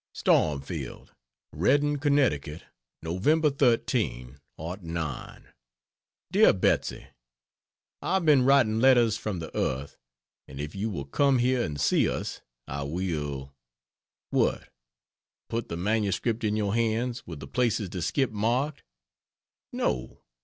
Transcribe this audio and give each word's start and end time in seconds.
"STORMFIELD," 0.15 1.13
REDDING, 1.53 1.97
CONNECTICUT, 1.99 2.63
Nov. 3.03 3.23
13, 3.59 4.39
'09. 4.57 5.47
DEAR 6.31 6.53
BETSY, 6.53 7.05
I've 8.01 8.25
been 8.25 8.43
writing 8.43 8.79
"Letters 8.79 9.15
from 9.17 9.37
the 9.37 9.55
Earth," 9.55 9.99
and 10.47 10.59
if 10.59 10.73
you 10.73 10.89
will 10.89 11.05
come 11.05 11.37
here 11.37 11.61
and 11.61 11.79
see 11.79 12.09
us 12.09 12.41
I 12.67 12.81
will 12.81 13.53
what? 14.31 14.69
Put 15.49 15.69
the 15.69 15.77
MS 15.77 16.19
in 16.25 16.55
your 16.55 16.73
hands, 16.73 17.27
with 17.27 17.39
the 17.39 17.45
places 17.47 17.89
to 17.89 18.01
skip 18.01 18.31
marked? 18.31 18.81
No. 19.71 20.23